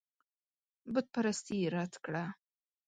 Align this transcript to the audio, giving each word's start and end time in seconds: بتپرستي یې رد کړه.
بتپرستي 0.93 1.55
یې 1.61 1.67
رد 1.75 1.93
کړه. 2.05 2.23